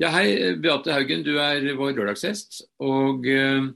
Ja, 0.00 0.10
hei, 0.12 0.54
Beate 0.60 0.92
Haugen, 0.94 1.24
du 1.24 1.36
er 1.40 1.64
vår 1.78 1.94
lørdagsgjest. 1.96 2.62
Og 2.84 3.26
eh, 3.30 3.68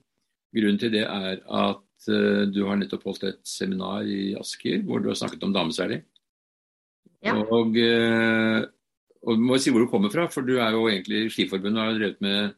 grunnen 0.56 0.80
til 0.80 0.92
det 0.94 1.04
er 1.06 1.40
at 1.44 2.10
eh, 2.10 2.44
du 2.52 2.63
har 2.68 2.81
nettopp 2.81 3.06
holdt 3.08 3.26
et 3.31 3.40
seminar 3.49 4.06
i 4.08 4.34
Asker 4.38 4.84
hvor 4.86 5.02
du 5.02 5.11
har 5.11 5.18
snakket 5.18 5.47
om 5.47 5.54
dameseiling. 5.56 6.04
Ja. 7.24 7.36
Og, 7.40 7.76
eh, 7.81 8.62
og 9.29 9.45
må 9.45 9.61
si 9.61 9.72
hvor 9.72 9.84
du 9.84 9.90
kommer 9.92 10.12
fra, 10.12 10.26
for 10.32 10.46
du 10.46 10.56
er 10.58 10.76
jo 10.76 10.86
egentlig 10.88 11.29
Skiforbundet 11.34 11.80
og 11.80 11.93
har 11.93 12.00
drevet 12.00 12.25
med 12.25 12.57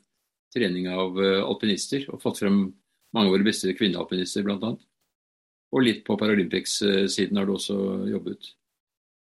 trening 0.52 0.88
av 0.92 1.16
alpinister 1.16 2.04
og 2.12 2.20
fått 2.20 2.42
frem 2.42 2.64
mange 3.16 3.30
av 3.30 3.36
våre 3.36 3.46
beste 3.46 3.72
kvinnealpinister 3.76 4.44
bl.a. 4.44 4.74
Og 5.72 5.84
litt 5.86 6.02
på 6.04 6.18
Paralympics-siden 6.20 7.38
har 7.40 7.48
du 7.48 7.54
også 7.54 7.76
jobbet. 8.10 8.50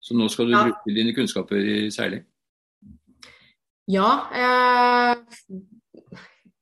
Så 0.01 0.17
nå 0.17 0.29
skal 0.33 0.49
du 0.49 0.55
ja. 0.57 0.63
bruke 0.65 0.95
dine 0.97 1.13
kunnskaper 1.17 1.61
i 1.61 1.81
seiling. 1.93 2.25
Ja. 3.91 4.11
Eh, 4.31 5.61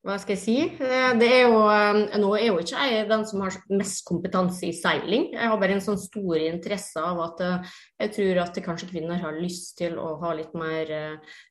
hva 0.08 0.14
skal 0.16 0.36
jeg 0.36 0.40
si? 0.40 0.54
Eh, 0.80 1.10
det 1.20 1.26
er 1.28 1.42
jo, 1.50 1.58
eh, 1.68 2.16
nå 2.16 2.30
er 2.38 2.46
jo 2.46 2.60
ikke 2.62 2.84
jeg 2.88 3.08
den 3.10 3.24
som 3.28 3.42
har 3.44 3.56
mest 3.68 4.06
kompetanse 4.08 4.64
i 4.64 4.72
seiling. 4.72 5.26
Jeg 5.34 5.50
har 5.50 5.58
bare 5.60 5.74
en 5.76 5.84
sånn 5.84 5.98
stor 6.00 6.40
interesse 6.40 7.02
av 7.02 7.20
at 7.26 7.42
eh, 7.44 7.74
jeg 8.06 8.14
tror 8.16 8.40
at 8.46 8.60
kanskje 8.64 8.88
kvinner 8.94 9.20
har 9.20 9.36
lyst 9.36 9.76
til 9.82 9.98
å 10.00 10.14
ha 10.22 10.32
litt 10.38 10.54
mer, 10.56 10.94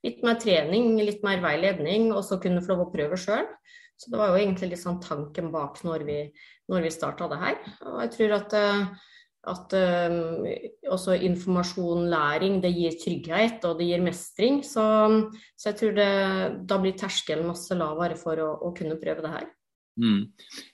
litt 0.07 0.23
mer 0.25 0.39
trening, 0.41 0.95
litt 0.97 1.21
mer 1.27 1.43
veiledning, 1.43 2.09
og 2.15 2.23
så 2.25 2.39
kunne 2.41 2.63
få 2.65 2.73
lov 2.73 2.87
å 2.87 2.93
prøve 2.95 3.19
sjøl. 3.21 3.45
Så 3.97 4.09
det 4.13 4.21
var 4.21 4.31
jo 4.31 4.41
egentlig 4.41 4.71
litt 4.71 4.81
sånn 4.81 5.01
tanken 5.03 5.51
bak 5.53 5.77
når 5.85 6.07
vi, 6.07 6.19
når 6.71 6.87
vi 6.87 6.93
starta 6.93 7.29
det 7.29 7.41
her. 7.43 7.61
Og 7.85 8.01
jeg 8.05 8.13
tror 8.15 8.35
at 8.39 8.57
at 9.47 9.75
um, 9.79 10.45
også 10.91 11.15
informasjon, 11.27 12.07
læring, 12.11 12.57
det 12.63 12.73
gir 12.75 12.97
trygghet 13.01 13.63
og 13.67 13.77
det 13.79 13.87
gir 13.89 14.03
mestring. 14.03 14.59
Så, 14.65 14.83
så 15.55 15.71
jeg 15.71 15.79
tror 15.81 15.93
det, 15.97 16.09
da 16.67 16.79
blir 16.83 16.97
terskelen 16.99 17.47
masse 17.47 17.77
lavere 17.77 18.17
for 18.19 18.39
å, 18.43 18.49
å 18.67 18.73
kunne 18.77 18.99
prøve 19.01 19.23
det 19.25 19.31
her. 19.33 19.47
Mm. 19.97 20.27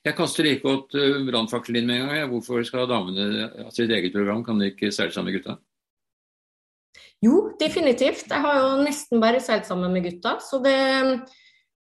Jeg 0.04 0.18
kaster 0.18 0.48
like 0.48 0.66
godt 0.66 0.98
uh, 1.00 1.22
brannfakkelen 1.28 1.84
inn 1.84 1.92
med 1.92 2.02
en 2.02 2.10
gang. 2.10 2.32
Hvorfor 2.34 2.66
skal 2.68 2.90
damene 2.90 3.48
ha 3.64 3.70
sitt 3.76 3.94
eget 3.94 4.16
program, 4.16 4.44
kan 4.44 4.60
de 4.60 4.74
ikke 4.74 4.92
seile 4.92 5.16
sammen 5.16 5.32
med 5.32 5.40
gutta? 5.40 5.60
Jo, 7.24 7.54
definitivt. 7.60 8.28
Jeg 8.28 8.44
har 8.44 8.60
jo 8.60 8.82
nesten 8.84 9.22
bare 9.24 9.40
seilt 9.44 9.70
sammen 9.70 9.94
med 9.96 10.04
gutta, 10.10 10.36
så 10.44 10.60
det, 10.64 10.76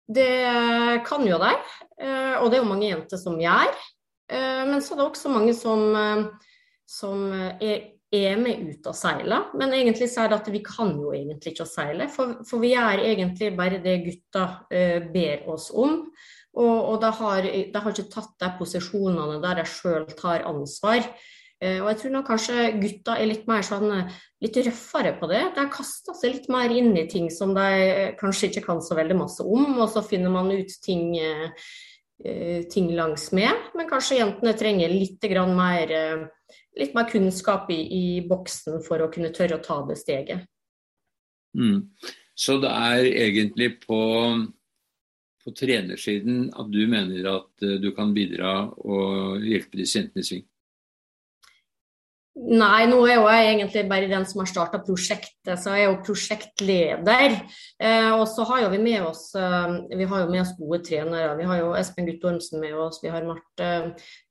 det 0.08 0.30
kan 1.09 1.25
jo 1.28 1.42
de. 1.42 1.52
Uh, 2.00 2.40
og 2.40 2.48
det 2.48 2.59
er 2.59 2.64
jo 2.64 2.70
mange 2.72 2.88
jenter 2.88 3.20
som 3.20 3.36
gjør. 3.42 3.75
Uh, 4.31 4.64
men 4.70 4.80
så 4.80 4.94
er 4.94 5.02
det 5.02 5.09
også 5.09 5.34
mange 5.34 5.58
som 5.58 5.84
som 6.94 7.26
eh, 7.34 7.58
er, 7.62 7.84
er 8.14 8.38
med 8.42 8.68
ut 8.70 8.90
og 8.90 8.98
seiler. 8.98 9.50
Men 9.58 9.74
egentlig 9.76 10.10
så 10.12 10.24
er 10.24 10.32
det 10.32 10.42
at 10.42 10.54
vi 10.54 10.64
kan 10.66 10.94
jo 11.00 11.14
egentlig 11.16 11.56
ikke 11.56 11.70
seile, 11.70 12.10
for, 12.14 12.40
for 12.48 12.64
vi 12.64 12.74
er 12.78 13.02
egentlig 13.02 13.54
bare 13.58 13.82
det 13.84 14.02
gutta 14.06 14.48
uh, 14.70 15.12
ber 15.14 15.48
oss 15.54 15.72
om. 15.74 16.04
Og, 16.54 16.76
og 16.92 17.00
de 17.02 17.10
har, 17.18 17.48
har 17.50 17.94
ikke 17.96 18.12
tatt 18.14 18.36
de 18.42 18.52
posisjonene 18.60 19.40
der 19.42 19.64
de 19.64 19.70
sjøl 19.70 20.06
tar 20.20 20.46
ansvar. 20.46 21.02
Uh, 21.64 21.80
og 21.80 21.88
jeg 21.90 22.00
tror 22.04 22.14
nok 22.18 22.30
kanskje 22.30 22.68
gutta 22.78 23.16
er 23.18 23.32
litt 23.32 23.50
mer 23.50 23.66
sånn 23.66 23.90
litt 24.44 24.60
røffere 24.68 25.16
på 25.18 25.32
det. 25.32 25.42
De 25.58 25.66
kaster 25.74 26.14
seg 26.20 26.36
litt 26.36 26.52
mer 26.54 26.76
inn 26.76 26.94
i 27.00 27.08
ting 27.10 27.32
som 27.34 27.56
de 27.58 28.14
kanskje 28.20 28.52
ikke 28.52 28.68
kan 28.68 28.84
så 28.86 29.00
veldig 29.00 29.18
masse 29.24 29.42
om, 29.42 29.80
og 29.80 29.90
så 29.90 30.06
finner 30.06 30.30
man 30.36 30.52
ut 30.54 30.78
ting, 30.84 31.16
ting 32.70 32.92
langs 32.94 33.30
med. 33.34 33.72
Men 33.74 33.88
kanskje 33.90 34.20
jentene 34.20 34.54
trenger 34.60 34.92
litt 34.92 35.24
mer 35.56 35.96
litt 36.80 36.96
mer 36.96 37.08
kunnskap 37.10 37.70
i, 37.74 37.80
i, 37.82 38.04
boksen 38.28 38.82
for 38.86 39.04
å 39.04 39.12
kunne 39.14 39.34
tørre 39.36 39.60
å 39.60 39.64
ta 39.64 39.80
det 39.88 39.98
steget. 40.02 40.46
Mm. 41.58 41.90
Så 42.34 42.58
det 42.62 42.72
er 42.72 43.08
egentlig 43.28 43.70
på, 43.84 44.00
på 45.44 45.54
trenersiden 45.58 46.48
at 46.58 46.72
du 46.74 46.82
mener 46.90 47.30
at 47.30 47.66
uh, 47.66 47.76
du 47.82 47.92
kan 47.94 48.16
bidra 48.16 48.56
og 48.82 49.46
hjelpe 49.46 49.78
disse 49.78 50.00
jentene 50.00 50.25
i 50.25 50.30
sving? 50.31 50.47
Nei, 52.34 52.88
nå 52.90 52.98
er 53.06 53.20
jo 53.20 53.28
jeg 53.30 53.50
egentlig 53.52 53.82
bare 53.92 54.08
den 54.10 54.24
som 54.26 54.40
har 54.42 54.48
starta 54.50 54.80
prosjektet, 54.82 55.52
så 55.62 55.76
jeg 55.76 55.84
er 55.84 55.92
jo 55.92 56.00
prosjektleder. 56.02 57.36
Eh, 57.78 58.10
og 58.16 58.24
så 58.32 58.46
har 58.50 58.64
jo 58.64 58.72
vi 58.72 58.80
med 58.82 59.06
oss 59.06 59.28
eh, 59.38 59.76
vi 59.94 60.08
har 60.10 60.24
jo 60.24 60.32
med 60.32 60.42
oss 60.42 60.56
gode 60.58 60.80
trenere. 60.88 61.36
Vi 61.38 61.46
har 61.46 61.60
jo 61.62 61.76
Espen 61.78 62.10
Guttormsen 62.10 62.58
med 62.64 62.74
oss, 62.74 62.98
vi 63.04 63.12
har 63.14 63.28
Marte 63.28 63.70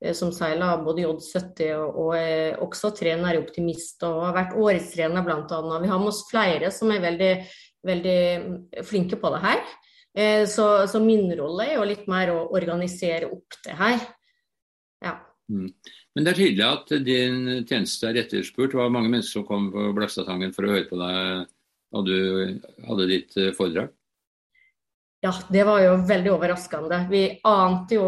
eh, 0.03 0.11
som 0.19 0.33
seiler 0.35 0.83
både 0.83 1.05
J70 1.05 1.71
og, 1.77 2.01
og 2.03 2.11
er 2.19 2.59
også 2.65 2.91
trener 2.99 3.37
i 3.37 3.43
Optimist 3.43 4.03
og 4.03 4.19
har 4.27 4.35
vært 4.41 4.59
årets 4.59 4.91
trener 4.97 5.23
bl.a. 5.23 5.61
Vi 5.79 5.93
har 5.93 6.03
med 6.03 6.11
oss 6.11 6.25
flere 6.27 6.73
som 6.75 6.91
er 6.91 7.07
veldig, 7.07 7.33
veldig 7.87 8.83
flinke 8.83 9.21
på 9.21 9.31
det 9.31 9.43
her. 9.47 9.63
Eh, 10.13 10.43
så, 10.47 10.87
så, 10.87 10.99
min 10.99 11.31
rolle 11.39 11.71
er 11.71 11.77
jo 11.79 11.87
litt 11.87 12.03
mer 12.11 12.35
å 12.35 12.41
organisere 12.53 13.31
opp 13.33 13.63
det 13.65 13.77
her. 13.79 14.03
Ja. 15.03 15.21
Mm. 15.53 15.69
Men 16.13 16.25
det 16.25 16.33
er 16.33 16.39
tydelig 16.39 16.65
at 16.67 16.93
din 17.05 17.41
tjeneste 17.69 18.09
er 18.09 18.21
etterspurt. 18.23 18.73
Det 18.73 18.79
var 18.79 18.93
mange 18.93 19.11
mennesker 19.11 19.39
som 19.39 19.47
kom 19.47 19.69
på 19.73 19.91
Blakstadtangen 19.97 20.53
for 20.55 20.67
å 20.67 20.73
høre 20.73 20.87
på 20.89 20.99
deg 21.01 21.51
da 21.93 22.01
du 22.01 22.15
hadde 22.87 23.09
ditt 23.11 23.37
eh, 23.37 23.53
foredrag. 23.53 23.91
Ja, 25.23 25.31
det 25.55 25.63
var 25.63 25.79
jo 25.79 25.93
veldig 26.03 26.33
overraskende. 26.33 26.97
Vi 27.07 27.21
ante 27.47 27.95
jo, 27.95 28.07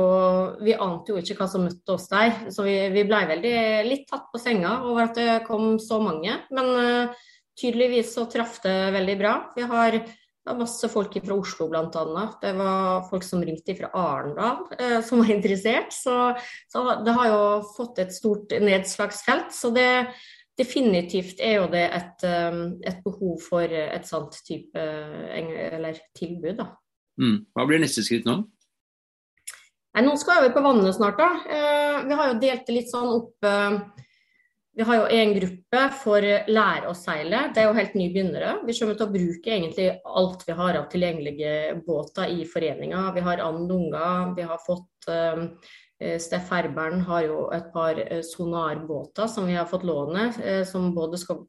vi 0.60 0.74
ante 0.76 1.14
jo 1.14 1.22
ikke 1.22 1.38
hva 1.40 1.46
som 1.48 1.64
møtte 1.64 1.94
oss 1.94 2.10
der. 2.12 2.50
Så 2.52 2.66
vi, 2.66 2.74
vi 2.92 3.06
ble 3.08 3.22
veldig 3.30 3.54
litt 3.88 4.04
tatt 4.10 4.26
på 4.34 4.42
senga 4.42 4.82
over 4.90 5.06
at 5.06 5.16
det 5.16 5.38
kom 5.46 5.78
så 5.80 6.02
mange. 6.04 6.34
Men 6.52 6.72
uh, 6.76 7.30
tydeligvis 7.56 8.12
så 8.18 8.26
traff 8.28 8.58
det 8.66 8.76
veldig 8.98 9.16
bra. 9.22 9.32
Vi 9.56 9.64
har 9.70 9.96
det 10.46 10.54
var 10.54 10.60
masse 10.62 10.88
folk 10.94 11.16
fra 11.26 11.36
Oslo 11.42 11.66
bl.a. 11.72 12.24
Det 12.38 12.52
var 12.54 13.08
folk 13.10 13.24
som 13.26 13.42
ringte 13.42 13.74
fra 13.80 13.88
Arendal 13.98 14.68
eh, 14.78 15.00
som 15.02 15.24
var 15.24 15.32
interessert. 15.34 15.90
Så, 15.90 16.14
så, 16.70 16.84
det 17.02 17.16
har 17.18 17.30
jo 17.32 17.40
fått 17.74 18.04
et 18.04 18.14
stort 18.14 18.54
nedslagsfelt. 18.62 19.50
Så 19.58 19.72
det 19.74 19.90
definitivt 20.54 21.42
er 21.42 21.58
jo 21.58 21.66
det 21.74 21.88
et, 21.98 22.28
um, 22.30 22.62
et 22.86 23.02
behov 23.04 23.42
for 23.42 23.66
et 23.66 24.06
sånt 24.06 24.38
type 24.46 24.86
eller 24.86 25.98
tilbud. 26.14 26.62
Da. 26.62 26.70
Mm. 27.18 27.40
Hva 27.58 27.66
blir 27.66 27.82
neste 27.82 28.06
skritt 28.06 28.30
nå? 28.30 28.44
Nei, 29.96 30.06
nå 30.06 30.14
skal 30.22 30.46
vi 30.46 30.54
på 30.54 30.62
vannet 30.62 30.94
snart. 30.94 31.18
da. 31.18 31.32
Eh, 31.50 31.98
vi 32.06 32.22
har 32.22 32.30
jo 32.36 32.40
delt 32.46 32.70
det 32.70 32.78
litt 32.78 32.94
sånn 32.94 33.10
opp 33.18 33.50
eh, 33.50 33.82
vi 34.76 34.84
har 34.84 34.98
jo 34.98 35.06
en 35.08 35.32
gruppe 35.38 35.82
for 36.02 36.26
lære 36.52 36.90
å 36.92 36.96
seile. 36.98 37.46
Det 37.56 37.62
er 37.62 37.70
jo 37.70 37.78
helt 37.78 37.96
nybegynnere. 37.96 38.58
Vi 38.68 38.76
kommer 38.76 38.98
til 39.00 39.08
å 39.08 39.14
bruke 39.14 39.54
egentlig 39.54 39.88
alt 40.04 40.44
vi 40.48 40.58
har 40.58 40.80
av 40.82 40.90
tilgjengelige 40.92 41.54
båter 41.86 42.34
i 42.34 42.44
foreninga. 42.50 43.06
Vi 43.16 43.24
har 43.24 43.44
andunga, 43.46 44.10
vi 44.36 44.44
har 44.50 44.60
fått 44.66 45.08
um, 45.08 45.48
Steff 46.20 46.52
Herbern 46.52 47.06
har 47.08 47.24
jo 47.24 47.38
et 47.56 47.70
par 47.72 47.96
eh, 48.04 48.20
sonarbåter 48.28 49.30
som 49.32 49.46
vi 49.48 49.56
har 49.56 49.70
fått 49.70 49.86
låne, 49.88 50.26
uh, 50.44 50.66
som 50.68 50.90
både 50.98 51.22
skal 51.22 51.46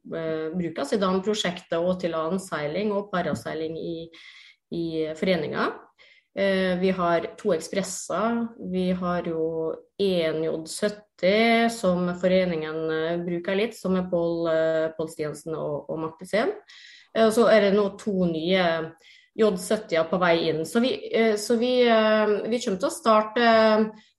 brukes 0.55 0.95
i 0.95 1.01
dameprosjektet 1.03 1.81
og 1.81 1.97
til 2.05 2.15
annen 2.15 2.39
seiling 2.39 2.95
og 2.95 3.11
paraseiling 3.11 3.75
i, 3.75 3.97
i 4.71 4.87
foreninga. 5.19 5.67
Uh, 6.37 6.77
vi 6.83 6.91
har 6.93 7.31
to 7.41 7.55
ekspresser. 7.57 8.43
Vi 8.73 8.91
har 8.93 9.29
jo 9.29 9.73
én 9.99 10.43
J70 10.45 11.69
som 11.69 12.11
foreningen 12.21 12.91
eh, 12.91 13.25
bruker 13.25 13.57
litt, 13.57 13.77
som 13.77 13.97
er 13.97 14.09
Pål 14.11 14.49
eh, 14.53 15.07
Stiansen 15.09 15.57
og, 15.57 15.89
og 15.89 16.01
Marte 16.03 16.29
Sen. 16.29 16.53
Eh, 17.17 17.25
og 17.25 17.33
så 17.33 17.47
er 17.53 17.67
det 17.67 17.77
nå 17.77 17.89
to 18.01 18.29
nye 18.29 18.67
J70-er 19.37 20.11
på 20.11 20.21
vei 20.21 20.35
inn. 20.51 20.65
Så, 20.69 20.81
vi, 20.85 20.93
så 21.41 21.57
vi, 21.61 21.73
vi, 21.85 22.61
kommer 22.61 22.81
til 22.81 22.89
å 22.89 22.93
starte 22.93 23.49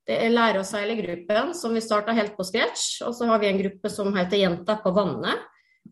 det 0.08 0.18
er 0.24 0.32
Lære 0.32 0.62
å 0.62 0.66
seile-gruppen, 0.66 1.52
som 1.58 1.74
vi 1.76 1.84
starta 1.84 2.16
helt 2.16 2.38
på 2.38 2.46
scratch. 2.48 3.02
Og 3.06 3.16
så 3.18 3.28
har 3.28 3.42
vi 3.42 3.50
en 3.50 3.60
gruppe 3.60 3.92
som 3.92 4.14
heter 4.16 4.40
Jenter 4.40 4.78
på 4.84 4.94
vannet. 4.96 5.42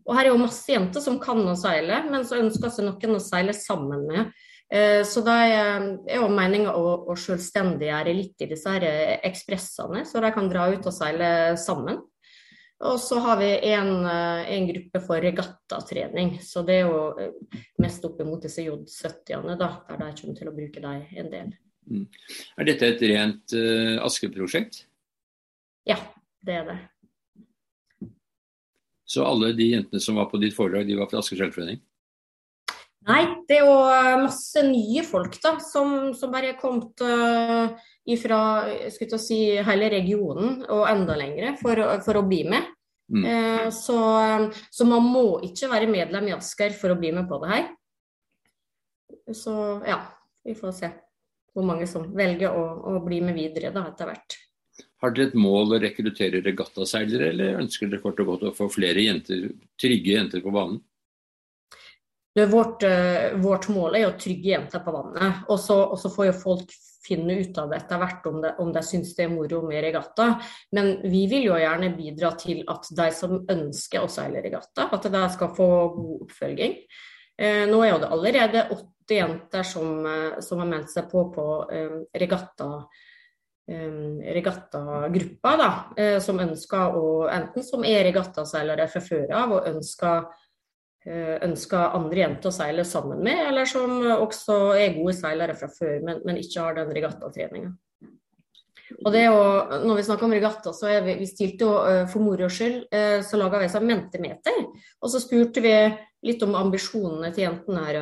Og 0.06 0.14
her 0.14 0.28
er 0.28 0.30
jo 0.30 0.38
masse 0.38 0.70
jenter 0.70 1.02
som 1.02 1.18
kan 1.18 1.40
å 1.48 1.56
seile, 1.58 2.02
men 2.06 2.24
så 2.26 2.38
ønsker 2.38 2.70
seg 2.70 2.86
noen 2.86 3.16
å 3.16 3.22
seile 3.22 3.54
sammen 3.56 4.04
med. 4.06 4.30
Eh, 4.72 5.04
så 5.06 5.22
da 5.22 5.36
er 5.46 5.84
jo 6.16 6.26
meninga 6.32 6.74
å, 6.74 6.88
å 7.06 7.14
selvstendiggjøre 7.18 8.14
litt 8.16 8.42
i 8.42 8.48
disse 8.50 8.72
her 8.72 8.86
eh, 8.88 9.14
ekspressene, 9.28 10.02
så 10.08 10.22
de 10.22 10.32
kan 10.34 10.50
dra 10.50 10.66
ut 10.72 10.88
og 10.88 10.94
seile 10.94 11.28
sammen. 11.60 12.00
Og 12.86 12.98
så 13.00 13.20
har 13.24 13.38
vi 13.40 13.52
en, 13.70 13.92
eh, 14.10 14.50
en 14.56 14.66
gruppe 14.72 15.00
for 15.06 15.22
regattatrening, 15.22 16.34
så 16.44 16.64
det 16.66 16.80
er 16.80 16.90
jo 16.90 17.30
mest 17.80 18.04
opp 18.04 18.18
mot 18.26 18.42
disse 18.42 18.66
J70-ene, 18.66 19.54
da, 19.60 19.70
der 19.86 20.02
de 20.02 20.10
kommer 20.18 20.42
til 20.42 20.50
å 20.50 20.56
bruke 20.58 20.82
dem 20.82 21.06
en 21.14 21.32
del. 21.32 21.54
Mm. 21.86 22.04
Er 22.58 22.66
dette 22.66 22.88
et 22.90 23.02
rent 23.06 23.54
uh, 23.54 24.02
Aske-prosjekt? 24.02 24.80
Ja, 25.86 26.00
det 26.42 26.56
er 26.58 26.64
det. 26.66 26.78
Så 29.06 29.22
alle 29.22 29.52
de 29.54 29.68
jentene 29.70 30.02
som 30.02 30.18
var 30.18 30.26
på 30.32 30.40
ditt 30.42 30.56
foredrag, 30.56 30.88
de 30.88 30.98
var 30.98 31.06
fra 31.06 31.20
Asker 31.22 31.38
Skjellforening? 31.38 31.78
Nei, 33.06 33.22
det 33.46 33.60
er 33.60 33.68
jo 33.68 33.74
eh, 33.86 34.14
masse 34.24 34.62
nye 34.66 35.02
folk 35.06 35.36
da, 35.42 35.54
som, 35.62 36.10
som 36.18 36.32
bare 36.32 36.50
er 36.52 36.58
kommet 36.58 37.02
uh, 37.06 37.76
ifra 38.10 38.40
si, 38.90 39.38
hele 39.62 39.90
regionen 39.92 40.64
og 40.64 40.88
enda 40.90 41.14
lengre 41.18 41.54
for, 41.60 41.78
for 42.02 42.18
å 42.18 42.24
bli 42.26 42.42
med. 42.50 42.66
Mm. 43.14 43.22
Uh, 43.22 43.66
så, 43.70 43.98
så, 44.74 44.88
man 44.90 45.06
må 45.06 45.26
ikke 45.46 45.70
være 45.70 45.90
medlem 45.90 46.32
i 46.32 46.34
Asker 46.34 46.74
for 46.74 46.96
å 46.96 46.98
bli 46.98 47.12
med 47.14 47.30
på 47.30 47.38
det 47.44 47.52
her. 47.52 47.68
så 49.30 49.54
ja, 49.86 50.00
vi 50.42 50.58
får 50.58 50.74
se 50.74 50.90
hvor 51.54 51.64
mange 51.64 51.86
som 51.88 52.10
velger 52.12 52.50
å, 52.52 52.64
å 52.90 52.98
bli 53.06 53.22
med 53.22 53.38
videre 53.38 53.70
da, 53.72 53.86
etter 53.92 54.10
hvert. 54.10 54.40
Har 55.00 55.14
dere 55.14 55.30
et 55.30 55.38
mål 55.38 55.76
å 55.76 55.80
rekruttere 55.80 56.42
regattaseilere, 56.44 57.30
eller 57.30 57.62
ønsker 57.62 57.88
dere 57.88 58.02
kort 58.02 58.18
og 58.20 58.32
godt 58.32 58.44
å 58.50 58.54
få 58.56 58.66
flere 58.72 59.06
jenter, 59.06 59.46
trygge 59.80 60.18
jenter 60.18 60.42
på 60.44 60.52
banen? 60.52 60.82
Vårt, 62.44 62.82
uh, 62.82 63.40
vårt, 63.40 63.68
mål 63.72 63.94
er 63.96 64.10
å 64.10 64.16
trygge 64.20 64.50
jenter 64.50 64.82
på 64.84 64.92
vannet. 64.92 65.46
Og 65.48 65.56
så, 65.60 65.96
får 66.12 66.26
jo 66.28 66.34
folk 66.36 66.74
finne 67.06 67.38
ut 67.40 67.56
av 67.62 67.70
det 67.70 67.78
etter 67.78 68.00
hvert 68.02 68.26
om 68.28 68.40
de, 68.42 68.50
om 68.60 68.72
de 68.74 68.82
syns 68.84 69.14
det 69.16 69.24
er 69.24 69.32
moro 69.32 69.62
med 69.64 69.80
regatta. 69.86 70.34
Men 70.76 70.98
vi 71.06 71.22
vil 71.30 71.46
jo 71.48 71.56
gjerne 71.56 71.94
bidra 71.96 72.34
til 72.36 72.60
at 72.68 72.90
de 72.98 73.08
som 73.16 73.38
ønsker 73.40 74.04
å 74.04 74.10
seile 74.12 74.42
regatta, 74.44 74.90
at 74.92 75.08
de 75.08 75.24
skal 75.32 75.54
få 75.56 75.70
god 75.96 76.26
oppfølging. 76.26 76.76
Eh, 77.38 77.64
nå 77.70 77.80
er 77.84 77.92
jo 77.94 78.02
det 78.02 78.12
allerede 78.12 78.68
åtte 78.74 79.16
jenter 79.16 79.64
som, 79.64 80.04
uh, 80.04 80.40
som 80.44 80.60
har 80.60 80.72
meldt 80.74 80.92
seg 80.92 81.08
på 81.12 81.28
på 81.32 81.48
regatta 82.12 82.70
regattagruppa, 83.66 85.52
da, 85.58 85.70
som 86.22 86.38
ønsker 86.38 86.94
å 86.94 87.26
Enten 87.26 87.64
som 87.66 87.82
er 87.82 88.04
regattaseilere 88.06 88.86
fra 88.92 89.00
før 89.02 89.32
av 89.34 89.54
og 89.56 89.66
ønsker 89.66 90.20
Eh, 90.22 90.45
ønsker 91.06 91.94
andre 91.94 92.18
jenter 92.18 92.50
å 92.50 92.54
seile 92.56 92.84
sammen 92.86 93.20
med, 93.22 93.38
eller 93.48 93.68
som 93.70 94.00
også 94.16 94.56
er 94.74 94.96
gode 94.96 95.14
seilere 95.14 95.54
fra 95.54 95.68
før, 95.70 96.00
men, 96.02 96.22
men 96.26 96.40
ikke 96.42 96.64
har 96.64 96.78
den 96.80 96.90
regattatreninga. 96.96 97.74
Og 99.02 99.10
det 99.14 99.24
å, 99.32 99.40
når 99.82 99.98
vi 99.98 100.04
snakker 100.06 100.28
om 100.28 100.34
regatta, 100.36 100.72
så 100.74 100.88
er 100.90 101.02
vi, 101.06 101.16
vi 101.18 101.26
stilte 101.28 101.66
jo 101.66 101.72
eh, 101.88 102.04
for 102.10 102.22
moro 102.22 102.48
skyld, 102.52 102.86
eh, 102.94 103.18
så 103.26 103.38
laga 103.40 103.60
vi 103.62 103.68
en 103.68 103.88
mentimeter. 103.88 104.60
Og 105.02 105.10
så 105.10 105.20
spurte 105.22 105.62
vi 105.64 105.74
litt 106.26 106.44
om 106.46 106.54
ambisjonene 106.58 107.32
til 107.34 107.48
jentene 107.48 107.82
her. 107.86 107.98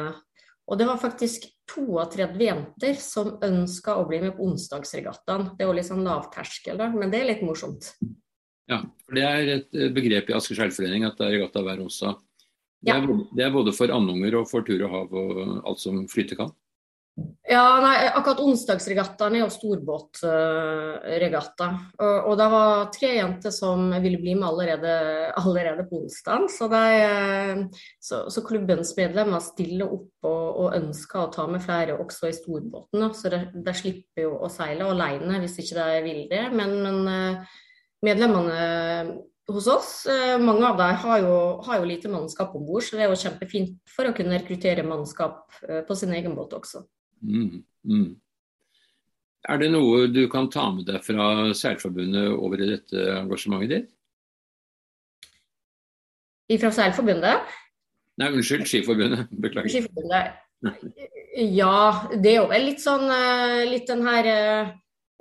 Og 0.69 0.81
det 0.81 0.89
var 0.89 1.01
faktisk 1.01 1.49
32 1.73 2.45
jenter 2.45 3.01
som 3.01 3.35
ønska 3.45 3.97
å 3.97 4.05
bli 4.09 4.21
med 4.27 4.37
på 4.37 4.45
onsdagsregattaen. 4.51 5.55
Det 5.57 5.65
er 5.65 5.73
jo 5.73 5.79
litt 5.79 5.89
sånn 5.89 6.05
lavterskel, 6.05 6.79
da, 6.81 6.91
men 6.93 7.13
det 7.13 7.23
er 7.23 7.31
litt 7.33 7.45
morsomt. 7.45 7.91
Ja, 8.71 8.81
for 9.05 9.17
det 9.17 9.25
er 9.29 9.51
et 9.59 9.83
begrep 9.97 10.31
i 10.31 10.37
Asker 10.37 10.57
seilforening 10.57 11.05
at 11.09 11.19
det 11.19 11.27
er 11.27 11.37
regatta 11.39 11.65
hver 11.65 11.83
onsdag. 11.85 12.21
Det 12.85 12.93
er, 12.93 13.07
det 13.33 13.47
er, 13.47 13.55
både 13.55 13.73
for 13.77 13.93
andunger 13.95 14.41
og 14.41 14.49
for 14.51 14.67
tur 14.67 14.83
og 14.85 14.93
hav 14.93 15.15
og 15.17 15.41
alt 15.65 15.81
som 15.81 16.03
flyte 16.11 16.37
kan? 16.37 16.51
Ja, 17.47 17.79
nei, 17.79 18.09
akkurat 18.11 18.41
onsdagsregattaen 18.43 19.37
er 19.37 19.45
jo 19.45 19.51
storbåtregatta. 19.55 21.67
Uh, 21.95 22.03
og, 22.03 22.25
og 22.33 22.39
det 22.41 22.49
var 22.51 22.91
tre 22.95 23.11
jenter 23.21 23.53
som 23.55 23.93
ville 24.03 24.19
bli 24.19 24.35
med 24.35 24.49
allerede, 24.49 24.95
allerede 25.39 25.85
på 25.87 26.01
onsdag. 26.03 26.49
Så, 26.51 26.67
så, 28.03 28.31
så, 28.35 28.43
klubbens 28.49 28.91
medlemmer 28.99 29.39
stiller 29.45 29.93
opp 29.95 30.27
og, 30.27 30.59
og, 30.65 30.75
ønsker 30.81 31.19
å 31.21 31.33
ta 31.37 31.45
med 31.51 31.63
flere 31.63 31.99
også 32.03 32.29
i 32.33 32.35
storbåten. 32.35 33.15
Så 33.15 33.31
de, 33.31 33.73
slipper 33.79 34.23
jo 34.27 34.33
å 34.41 34.49
seile 34.51 34.91
alene 34.91 35.39
hvis 35.45 35.59
ikke 35.63 35.79
de 35.79 36.03
vil 36.09 36.23
det. 36.33 36.45
Men, 36.57 36.71
men 36.83 36.99
uh, 37.07 37.39
medlemmene 38.03 38.59
hos 39.53 39.67
oss. 39.67 40.07
Eh, 40.07 40.39
mange 40.41 40.67
av 40.67 40.79
dem 40.81 40.97
har 41.05 41.19
jo, 41.23 41.37
har 41.67 41.81
jo 41.81 41.89
lite 41.89 42.11
mannskap 42.13 42.55
om 42.57 42.67
bord, 42.67 42.83
så 42.85 42.97
det 42.97 43.07
er 43.07 43.13
jo 43.13 43.21
kjempefint 43.21 43.75
for 43.91 44.09
å 44.09 44.15
kunne 44.17 44.39
rekruttere 44.39 44.87
mannskap 44.87 45.45
eh, 45.69 45.83
på 45.87 45.97
sin 45.99 46.15
egen 46.17 46.37
båt 46.37 46.55
også. 46.57 46.85
Mm, 47.25 47.65
mm. 47.89 48.07
Er 49.45 49.61
det 49.61 49.71
noe 49.75 50.07
du 50.09 50.23
kan 50.33 50.49
ta 50.53 50.71
med 50.73 50.87
deg 50.89 51.03
fra 51.05 51.53
Seilforbundet 51.57 52.33
over 52.33 52.63
i 52.65 52.71
dette 52.71 53.09
engasjementet 53.19 53.75
ditt? 53.75 53.91
Fra 56.63 56.71
Seilforbundet? 56.73 57.53
Nei, 58.21 58.31
unnskyld, 58.31 58.65
Skiforbundet. 58.71 59.29
Beklager. 59.45 59.69
Skiforbundet. 59.73 60.41
Ja, 61.35 62.09
det 62.15 62.31
er 62.31 62.39
jo 62.39 62.49
vel 62.49 62.69
litt 62.71 62.81
sånn 62.81 63.05
eh, 63.13 63.65
litt 63.69 63.89
den 63.91 64.05
her 64.07 64.29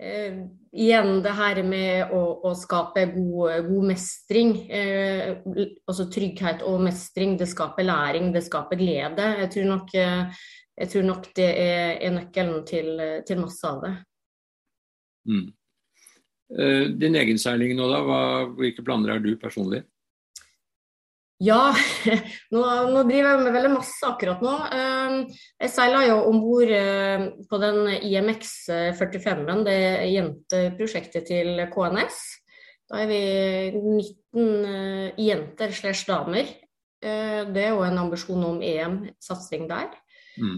eh, 0.01 0.41
igjen 0.73 1.21
det 1.23 1.33
her 1.37 1.61
med 1.67 2.13
å, 2.13 2.21
å 2.49 2.53
skape 2.57 3.05
god, 3.13 3.67
god 3.67 3.89
mestring. 3.91 4.55
Eh, 4.71 5.43
altså 5.87 6.07
trygghet 6.11 6.65
og 6.67 6.81
mestring. 6.87 7.37
Det 7.39 7.49
skaper 7.51 7.87
læring, 7.87 8.31
det 8.33 8.45
skaper 8.47 8.79
glede. 8.79 9.29
Jeg 9.43 9.51
tror 9.55 9.69
nok, 9.75 9.95
eh, 9.95 10.45
jeg 10.81 10.93
tror 10.93 11.09
nok 11.09 11.29
det 11.37 11.49
er, 11.51 11.97
er 12.01 12.15
nøkkelen 12.17 12.63
til, 12.69 12.93
til, 13.27 13.43
masse 13.43 13.69
av 13.69 13.83
det. 13.85 13.93
Mm. 15.29 15.45
Eh, 16.59 16.85
din 16.99 17.15
egen 17.21 17.39
seiling 17.41 17.75
nå, 17.77 17.87
da? 17.89 18.03
Hva, 18.05 18.21
hvilke 18.57 18.85
planer 18.85 19.15
har 19.15 19.23
du 19.23 19.35
personlig? 19.41 19.83
Ja, 21.43 21.73
nå, 22.53 22.61
nå, 22.93 23.01
driver 23.07 23.33
jeg 23.33 23.41
med 23.41 23.55
veldig 23.55 23.71
masse 23.73 24.07
akkurat 24.07 24.43
nå. 24.43 24.53
Ehm, 24.75 25.15
jeg 25.59 25.71
seila 25.73 26.03
jo 26.07 26.19
om 26.29 26.39
bord 26.43 26.71
eh, 26.71 27.25
på 27.49 27.59
den 27.61 27.89
IMX 27.97 28.53
45-en, 28.99 29.65
det 29.67 29.79
jenteprosjektet 30.13 31.27
til 31.27 31.65
KNS. 31.73 32.21
Da 32.91 33.01
er 33.01 33.09
vi 33.09 33.23
19 33.73 34.69
eh, 34.69 35.25
jenter 35.25 35.75
slash 35.75 36.07
damer. 36.07 36.47
Eh, 37.03 37.41
det 37.49 37.65
er 37.65 37.73
jo 37.73 37.83
en 37.87 37.99
ambisjon 38.05 38.47
om 38.53 38.63
EM-satsing 38.63 39.67
der. 39.71 39.91
Mm. 40.33 40.55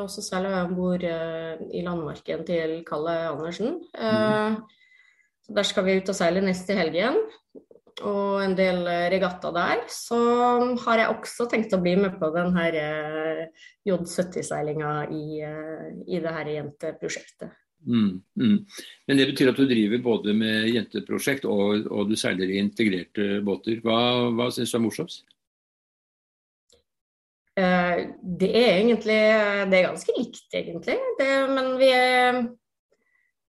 Og 0.00 0.08
så 0.10 0.24
seiler 0.26 0.50
jeg 0.50 0.66
om 0.66 0.72
bord 0.74 1.04
i 1.06 1.82
landmarken 1.86 2.40
til 2.48 2.72
Kalle 2.82 3.12
Andersen. 3.28 3.76
Mm. 3.94 4.56
Der 5.54 5.68
skal 5.68 5.86
vi 5.86 5.94
ut 6.00 6.10
og 6.10 6.18
seile 6.18 6.42
neste 6.42 6.74
helg 6.74 6.98
igjen 6.98 7.20
og 8.02 8.40
en 8.42 8.54
del 8.58 8.80
eh, 8.90 9.08
regatta 9.12 9.52
der, 9.54 9.84
så 9.92 10.18
har 10.82 11.00
jeg 11.00 11.12
også 11.12 11.46
tenkt 11.50 11.74
å 11.76 11.82
bli 11.82 11.94
med 12.00 12.16
på 12.18 12.30
den 12.34 12.50
her 12.56 12.78
eh, 12.80 13.68
J70-seilinga 13.86 14.94
i, 15.14 15.26
eh, 15.46 15.92
i, 16.08 16.18
det 16.22 16.32
her 16.34 16.50
jenteprosjektet. 16.56 17.54
Mm, 17.84 18.16
mm. 18.40 18.56
Men 19.06 19.20
det 19.20 19.28
betyr 19.30 19.52
at 19.52 19.60
du 19.60 19.68
driver 19.68 20.02
både 20.02 20.34
med 20.34 20.70
jenteprosjekt 20.72 21.46
og, 21.46 21.86
og 21.92 22.10
du 22.10 22.16
seiler 22.18 22.50
i 22.50 22.58
integrerte 22.62 23.38
båter. 23.44 23.78
Hva, 23.84 24.00
hva 24.34 24.48
syns 24.54 24.74
du 24.74 24.80
er 24.80 24.84
morsomst? 24.88 25.24
det 27.54 28.48
er 28.50 28.80
egentlig 28.80 29.18
Det 29.70 29.76
er 29.78 29.84
ganske 29.84 30.14
likt, 30.16 30.48
egentlig. 30.50 30.96
Det, 31.20 31.28
men 31.54 31.68
vi 31.78 31.90
er 31.94 32.40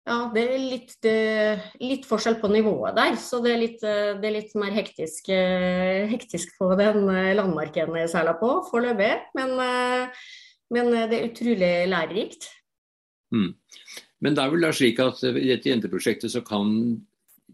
ja, 0.03 0.17
det 0.33 0.41
er 0.43 0.57
litt, 0.59 0.93
det, 1.05 1.19
litt, 1.79 2.07
forskjell 2.07 2.35
på 2.41 2.49
nivået 2.51 2.97
der. 2.97 3.15
Så 3.21 3.39
det 3.43 3.53
er 3.53 3.61
litt, 3.61 3.79
det 3.83 4.27
er 4.27 4.35
litt 4.35 4.51
mer 4.59 4.73
hektisk, 4.75 5.29
eh, 5.31 6.03
hektisk, 6.11 6.57
på 6.59 6.73
den 6.79 7.07
eh, 7.07 7.31
landmarken 7.37 7.95
jeg 8.01 8.11
seiler 8.11 8.35
på 8.41 8.49
foreløpig. 8.67 9.13
Men, 9.39 9.55
eh, 9.63 10.25
men, 10.75 10.91
det 11.07 11.19
er 11.19 11.29
utrolig 11.29 11.71
lærerikt. 11.87 12.49
Mm. 13.31 13.53
Men 14.23 14.35
det 14.35 14.43
er 14.43 14.51
vel 14.51 14.67
da 14.67 14.73
slik 14.75 14.99
at 15.03 15.23
i 15.29 15.47
dette 15.47 15.71
jenteprosjektet 15.71 16.31
så 16.35 16.43
kan 16.45 16.69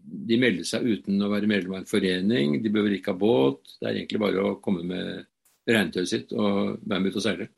de 0.00 0.38
melde 0.40 0.66
seg 0.66 0.86
uten 0.86 1.22
å 1.22 1.30
være 1.30 1.48
medlem 1.50 1.76
av 1.76 1.82
en 1.84 1.90
forening. 1.90 2.58
De 2.64 2.72
behøver 2.72 2.98
ikke 2.98 3.14
ha 3.14 3.20
båt. 3.20 3.76
Det 3.78 3.86
er 3.86 4.00
egentlig 4.00 4.22
bare 4.22 4.42
å 4.42 4.58
komme 4.62 4.82
med 4.86 5.26
regntøyet 5.70 6.10
sitt 6.10 6.34
og 6.34 6.80
være 6.82 6.98
med 6.98 7.12
ut 7.12 7.20
og 7.20 7.26
seile. 7.26 7.48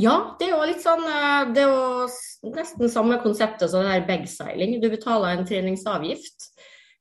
Ja, 0.00 0.14
det 0.38 0.48
er 0.48 0.56
jo 0.56 0.64
litt 0.66 0.82
sånn 0.82 1.04
eh, 1.06 1.52
Det 1.54 1.68
jo 1.68 2.06
nesten 2.52 2.90
samme 2.92 3.18
konseptet 3.22 3.70
som 3.70 3.84
det 3.84 3.92
her 3.92 4.06
bagseiling. 4.08 4.78
Du 4.82 4.88
betaler 4.92 5.34
en 5.34 5.46
treningsavgift, 5.48 6.48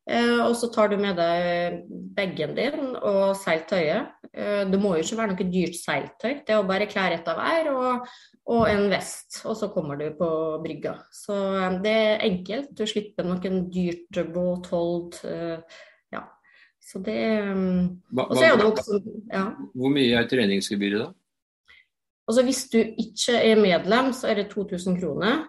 eh, 0.09 0.39
og 0.43 0.55
så 0.59 0.69
tar 0.73 0.91
du 0.91 0.97
med 1.01 1.17
deg 1.19 1.81
bagen 2.15 2.55
din 2.57 2.93
og 2.95 3.35
seiltøyet. 3.39 4.13
Eh, 4.33 4.63
det 4.69 4.79
må 4.81 4.95
jo 4.95 5.05
ikke 5.05 5.19
være 5.19 5.33
noe 5.33 5.50
dyrt 5.53 5.79
seiltøy, 5.79 6.43
det 6.43 6.55
er 6.55 6.62
jo 6.62 6.69
bare 6.69 6.89
klær 6.89 7.15
etter 7.17 7.39
hver 7.39 7.71
og, 7.73 8.13
og, 8.45 8.63
en 8.71 8.88
vest. 8.93 9.41
Og 9.47 9.57
så 9.59 9.71
kommer 9.73 10.00
du 10.00 10.07
på 10.19 10.29
brygga. 10.63 10.97
Så 11.13 11.35
det 11.83 11.97
er 11.97 12.27
enkelt. 12.29 12.71
Du 12.77 12.85
slipper 12.89 13.27
noen 13.27 13.65
dyrt 13.73 14.23
båthold. 14.33 15.19
Ja. 16.13 16.27
Så 16.83 17.00
det 17.03 17.19
hva, 18.12 18.27
hva, 18.27 18.53
også, 18.67 19.00
ja. 19.31 19.50
Hvor 19.73 19.93
mye 19.93 20.17
er 20.19 20.27
treningsgebyret 20.31 21.05
da? 21.05 21.12
Altså 22.27 22.44
Hvis 22.44 22.68
du 22.72 22.77
ikke 22.80 23.39
er 23.39 23.60
medlem, 23.60 24.13
så 24.13 24.32
er 24.32 24.42
det 24.42 24.51
2000 24.53 25.00
kroner. 25.01 25.44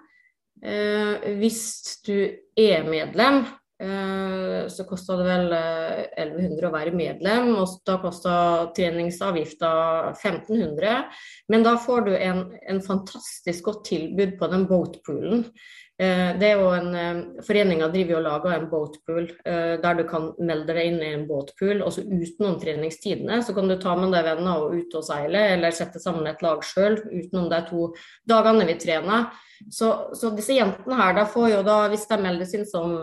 Eh, 0.65 1.35
hvis 1.39 1.61
du 2.07 2.17
er 2.57 2.87
medlem, 2.89 3.45
eh, 3.83 4.65
så 4.69 4.87
koster 4.89 5.21
det 5.21 5.27
vel 5.29 5.53
1100 5.55 6.65
eh, 6.65 6.69
å 6.69 6.73
være 6.73 6.97
medlem, 6.97 7.53
og 7.61 7.77
da 7.87 7.99
koster 8.03 8.71
treningsavgifta 8.77 9.71
1500. 10.15 11.05
Men 11.53 11.67
da 11.67 11.77
får 11.77 12.09
du 12.09 12.13
en, 12.17 12.45
en 12.65 12.83
fantastisk 12.83 13.71
godt 13.71 13.85
tilbud 13.93 14.39
på 14.41 14.51
den 14.55 14.67
boatpoolen. 14.71 15.47
Eh, 15.95 16.33
det 16.41 16.49
er 16.49 16.59
jo 16.59 16.71
en, 16.75 16.89
eh, 16.99 17.43
Foreninga 17.47 17.87
driver 17.93 18.17
og 18.19 18.25
lager 18.27 18.55
en 18.57 18.67
boatpool 18.67 19.29
eh, 19.47 19.77
der 19.79 19.95
du 19.95 20.03
kan 20.11 20.33
melde 20.43 20.75
deg 20.75 20.91
inn 20.91 20.99
i 20.99 21.13
en 21.15 21.27
båtpool. 21.29 21.85
Også 21.87 22.03
Utenom 22.03 22.59
treningstidene 22.59 23.39
så 23.47 23.55
kan 23.55 23.71
du 23.71 23.77
ta 23.79 23.95
med 23.95 24.11
deg 24.11 24.27
venner 24.27 24.65
og 24.65 24.75
ut 24.75 24.99
og 24.99 25.07
seile, 25.07 25.47
eller 25.55 25.75
sette 25.75 26.03
sammen 26.03 26.27
et 26.27 26.43
lag 26.43 26.67
sjøl 26.67 26.99
utenom 26.99 27.47
de 27.53 27.63
to 27.71 27.93
dagene 28.27 28.67
vi 28.67 28.79
trener. 28.83 29.31
Så, 29.71 29.89
så, 30.19 30.33
disse 30.35 30.57
jentene 30.57 30.99
her, 30.99 31.21
får 31.31 31.47
jo 31.53 31.63
da, 31.65 31.77
hvis 31.89 32.09
de 32.11 32.17
meldes 32.21 32.51
inn 32.59 32.67
som 32.69 32.97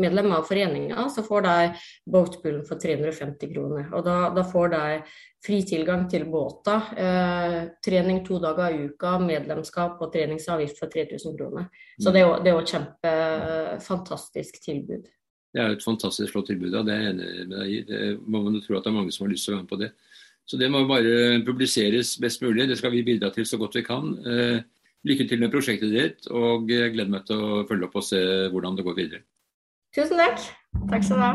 medlemmer 0.00 0.38
av 0.38 0.46
foreninga, 0.48 1.08
så 1.12 1.24
får 1.26 1.42
de 1.44 1.56
boatpoolen 2.14 2.62
for 2.64 2.80
350 2.80 3.50
kroner. 3.50 3.88
Og 3.90 4.06
da, 4.06 4.30
da 4.32 4.46
får 4.46 4.70
de 4.72 4.84
fri 5.44 5.58
tilgang 5.66 6.06
til 6.08 6.24
båter, 6.30 6.94
trening 7.84 8.22
to 8.24 8.38
dager 8.40 8.72
i 8.72 8.86
uka, 8.86 9.18
medlemskap 9.26 9.98
og 10.00 10.14
treningsavgift 10.14 10.78
for 10.80 10.94
3000 10.94 11.36
kroner. 11.36 11.68
Så 12.04 12.12
det 12.14 12.20
er 12.20 12.26
jo, 12.26 12.34
det 12.44 12.50
er 12.52 12.58
jo 12.58 12.68
kjempefantastisk 12.72 14.60
tilbud. 14.62 15.08
Det 15.54 15.62
er 15.62 15.70
jo 15.70 15.78
et 15.78 15.86
fantastisk 15.86 16.34
flott 16.34 16.48
tilbud, 16.50 16.74
ja. 16.74 16.82
det 16.84 16.92
er 16.92 17.02
jeg 17.04 17.14
enig 17.14 17.32
med 17.48 17.56
deg 17.56 17.72
i. 17.72 17.80
Det 17.88 18.04
må 18.26 18.42
man 18.44 18.60
tro 18.60 18.76
at 18.76 18.86
det 18.86 18.90
er 18.90 18.96
mange 18.98 19.14
som 19.14 19.24
har 19.24 19.32
lyst 19.32 19.46
til 19.46 19.54
å 19.54 19.56
være 19.56 19.64
med 19.64 19.72
på 19.72 19.80
det. 19.80 19.90
Så 20.44 20.58
det 20.60 20.68
må 20.68 20.82
bare 20.88 21.42
publiseres 21.46 22.16
best 22.20 22.42
mulig. 22.44 22.66
Det 22.68 22.76
skal 22.76 22.92
vi 22.92 23.04
bidra 23.06 23.30
til 23.32 23.46
så 23.48 23.56
godt 23.60 23.78
vi 23.78 23.84
kan. 23.86 24.10
Eh, 24.28 24.58
Lykke 25.04 25.26
til 25.28 25.40
med 25.42 25.52
prosjektet 25.52 25.92
ditt, 25.92 26.26
og 26.32 26.70
jeg 26.72 26.94
gleder 26.94 27.12
meg 27.12 27.26
til 27.28 27.36
å 27.36 27.60
følge 27.68 27.90
opp 27.90 27.98
og 28.00 28.06
se 28.06 28.20
hvordan 28.48 28.78
det 28.78 28.86
går 28.86 28.96
videre. 28.96 29.24
Tusen 29.92 30.16
takk. 30.16 30.40
Takk 30.88 31.04
skal 31.04 31.20
du 31.20 31.24
ha. 31.26 31.32